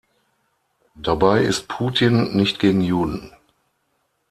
Dabei 0.95 1.43
ist 1.43 1.67
Putin 1.67 2.35
nicht 2.35 2.57
gegen 2.57 2.81
Juden. 2.81 3.29